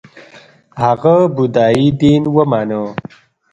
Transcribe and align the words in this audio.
هغه 0.83 1.15
بودايي 1.35 1.87
دین 2.01 2.23
ومانه 2.35 2.83